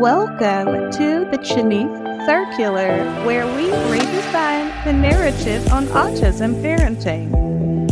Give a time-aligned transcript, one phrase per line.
[0.00, 7.32] Welcome to the Cheniece Circular, where we redesign the narrative on autism parenting.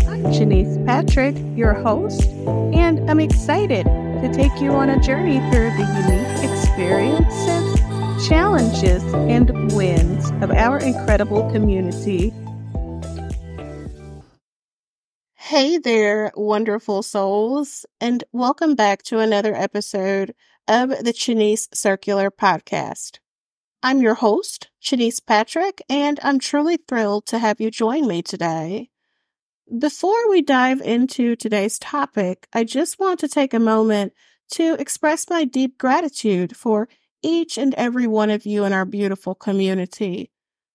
[0.07, 2.23] I'm Cheniece Patrick, your host,
[2.75, 9.73] and I'm excited to take you on a journey through the unique experiences, challenges, and
[9.73, 12.35] wins of our incredible community.
[15.37, 20.35] Hey there, wonderful souls, and welcome back to another episode
[20.67, 23.19] of the Cheniece Circular podcast.
[23.83, 28.89] I'm your host, Cheniece Patrick, and I'm truly thrilled to have you join me today.
[29.79, 34.15] Before we dive into today's topic, I just want to take a moment
[34.53, 36.89] to express my deep gratitude for
[37.23, 40.31] each and every one of you in our beautiful community.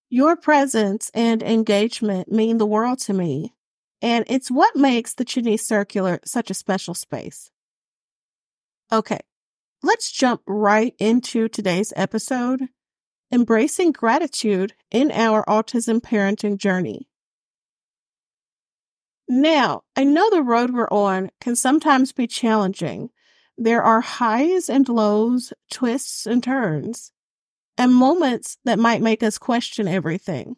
[0.09, 3.53] Your presence and engagement mean the world to me,
[4.02, 7.49] and it's what makes the Cheniece Circular such a special space.
[8.91, 9.19] Okay,
[9.81, 12.67] Let's jump right into today's episode
[13.31, 17.08] Embracing Gratitude in Our Autism Parenting Journey.
[19.30, 23.11] Now, I know the road we're on can sometimes be challenging.
[23.58, 27.14] There are highs and lows, twists and turns,
[27.77, 30.58] and moments that might make us question everything.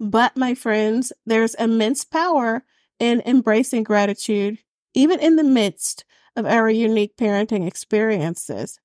[0.00, 2.64] But, my friends, there's immense power
[2.98, 4.58] in embracing gratitude,
[4.92, 6.04] even in the midst
[6.38, 8.78] of our unique parenting experiences.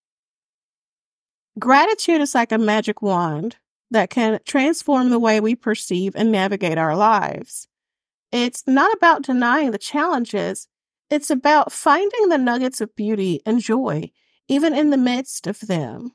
[1.59, 3.57] Gratitude is like a magic wand
[3.91, 7.67] that can transform the way we perceive and navigate our lives.
[8.31, 10.67] It's not about denying the challenges,
[11.11, 14.11] it's about finding the nuggets of beauty and joy,
[14.47, 16.13] even in the midst of them.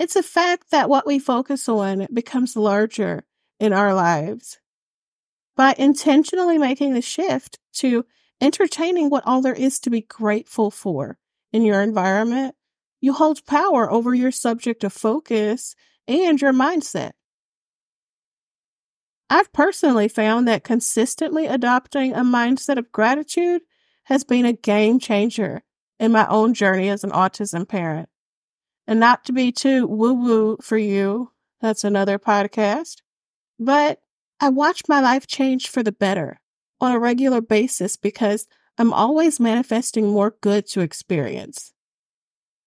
[0.00, 3.24] It's a fact that what we focus on becomes larger
[3.60, 4.58] in our lives.
[5.56, 8.04] By intentionally making the shift to
[8.40, 11.18] entertaining what all there is to be grateful for
[11.52, 12.54] in your environment,
[13.00, 15.74] you hold power over your subject of focus
[16.06, 17.12] and your mindset.
[19.30, 23.62] I've personally found that consistently adopting a mindset of gratitude
[24.04, 25.62] has been a game changer
[25.98, 28.08] in my own journey as an autism parent.
[28.86, 33.02] And not to be too woo woo for you, that's another podcast,
[33.58, 34.00] but
[34.40, 36.40] I watched my life change for the better
[36.80, 38.46] on a regular basis because
[38.76, 41.72] I'm always manifesting more good to experience.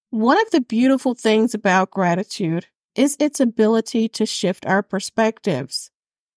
[0.10, 5.90] One of the beautiful things about gratitude is its ability to shift our perspectives.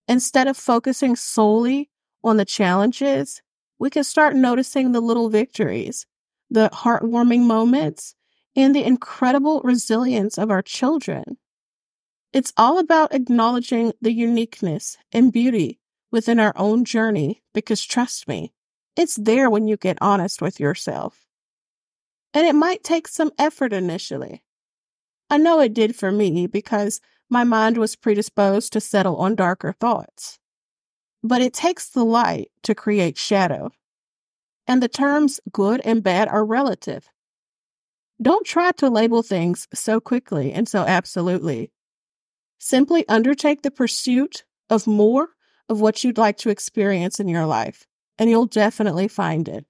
[0.06, 1.90] Instead of focusing solely
[2.22, 3.42] on the challenges,
[3.78, 6.06] we can start noticing the little victories,
[6.48, 8.14] the heartwarming moments,
[8.54, 11.36] and the incredible resilience of our children.
[12.32, 15.80] It's all about acknowledging the uniqueness and beauty
[16.14, 18.52] within our own journey because trust me,
[18.94, 21.26] it's there when you get honest with yourself.
[22.32, 24.44] And it might take some effort initially.
[25.28, 29.72] I know it did for me because my mind was predisposed to settle on darker
[29.72, 30.38] thoughts.
[31.24, 33.72] But it takes the light to create shadow.
[34.68, 37.08] And the terms good and bad are relative.
[38.22, 41.72] Don't try to label things so quickly and so absolutely.
[42.60, 45.33] Simply undertake the pursuit of more
[45.68, 47.86] of what you'd like to experience in your life,
[48.18, 49.64] and you'll definitely find it.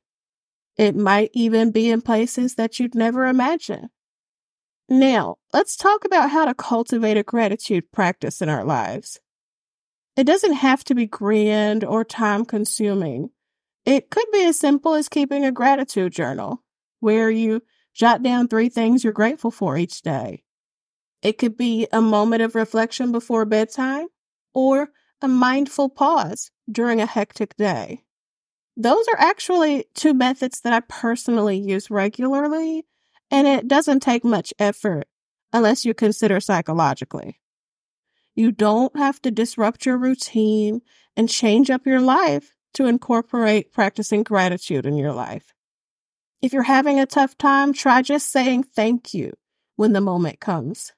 [0.77, 3.91] It might even be in places that you'd never imagine.
[4.88, 9.21] Now, let's talk about how to cultivate a gratitude practice in our lives.
[10.16, 13.31] It doesn't have to be grand or time consuming.
[13.84, 16.62] It could be as simple as keeping a gratitude journal
[17.00, 17.62] where you
[17.94, 20.43] jot down three things you're grateful for each day.
[21.22, 24.06] It could be a moment of reflection before bedtime
[24.53, 24.91] or
[25.22, 28.04] a mindful pause during a hectic day.
[28.76, 32.84] Those are actually two methods that I personally use regularly,
[33.30, 35.06] and it doesn't take much effort
[35.52, 37.41] unless you consider psychologically.
[38.34, 40.82] You don't have to disrupt your routine
[41.16, 45.54] and change up your life to incorporate practicing gratitude in your life.
[46.42, 49.32] If you're having a tough time, try just saying thank you
[49.76, 50.93] when the moment comes.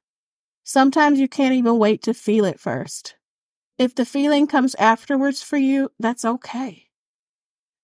[0.64, 3.16] Sometimes you can't even wait to feel it first.
[3.78, 6.88] If the feeling comes afterwards for you, that's okay.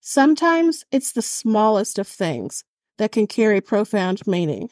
[0.01, 2.65] Sometimes it's the smallest of things
[2.97, 4.71] that can carry profound meaning.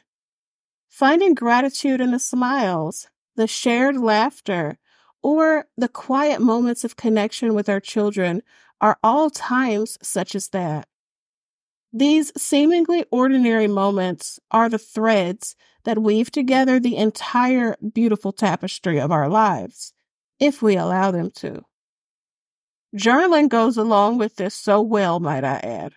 [0.89, 4.79] Finding gratitude in the smiles, the shared laughter,
[5.23, 8.43] or the quiet moments of connection with our children
[8.81, 10.89] are all times such as that.
[11.93, 19.13] These seemingly ordinary moments are the threads that weave together the entire beautiful tapestry of
[19.13, 19.93] our lives
[20.41, 21.63] if we allow them to.
[22.97, 25.93] Journaling goes along with this so well, might I add.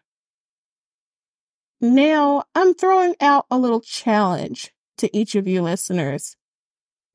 [1.81, 6.37] Now, I'm throwing out a little challenge to each of you listeners.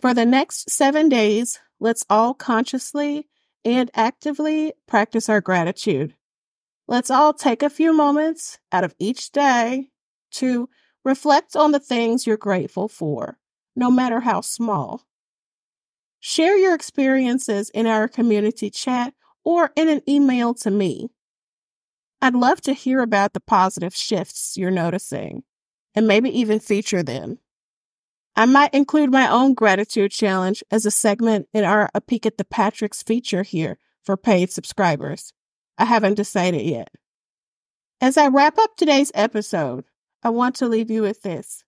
[0.00, 3.28] For the next seven days, let's all consciously
[3.64, 6.14] and actively practice our gratitude.
[6.86, 9.90] Let's all take a few moments out of each day
[10.32, 10.68] to
[11.04, 13.38] reflect on the things you're grateful for,
[13.76, 15.07] no matter how small.
[16.20, 21.10] Share your experiences in our community chat or in an email to me.
[22.20, 25.44] I'd love to hear about the positive shifts you're noticing
[25.94, 27.38] and maybe even feature them.
[28.34, 32.38] I might include my own gratitude challenge as a segment in our A Peek at
[32.38, 35.32] the Patricks feature here for paid subscribers.
[35.76, 36.90] I haven't decided yet.
[38.00, 39.84] As I wrap up today's episode,
[40.22, 41.64] I want to leave you with this.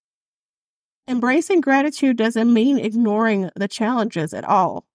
[1.08, 4.86] Embracing gratitude doesn't mean ignoring the challenges at all.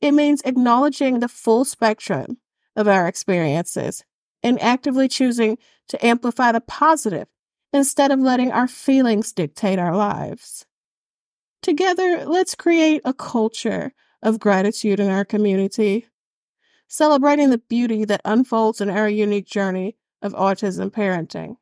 [0.00, 2.38] It means acknowledging the full spectrum
[2.76, 4.04] of our experiences
[4.42, 7.26] and actively choosing to amplify the positive
[7.72, 10.64] instead of letting our feelings dictate our lives.
[11.60, 13.92] Together, let's create a culture
[14.22, 16.06] of gratitude in our community,
[16.86, 21.56] celebrating the beauty that unfolds in our unique journey of autism parenting.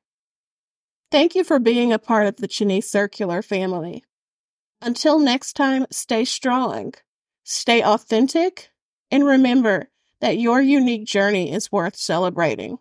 [1.11, 4.03] Thank you for being a part of the Cheniece Circular family.
[4.83, 6.95] Until next time, stay strong,
[7.45, 8.71] stay authentic,
[9.11, 9.89] and remember
[10.21, 12.79] that your unique journey is worth celebrating.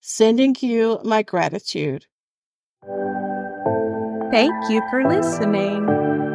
[0.00, 2.06] Sending you my gratitude.
[4.30, 5.86] Thank you for listening.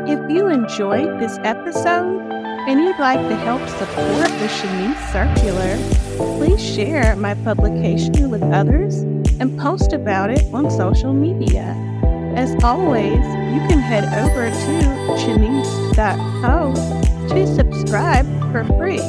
[0.07, 2.21] If you enjoyed this episode
[2.67, 5.77] and you'd like to help support the Cheniece Circular,
[6.37, 9.03] please share my publication with others
[9.43, 11.75] and post about it on social media.
[12.37, 16.73] As always, you can head over to chenice.co
[17.27, 19.03] to subscribe for free.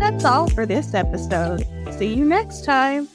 [0.00, 1.64] That's all for this episode.
[1.96, 3.08] See you next time.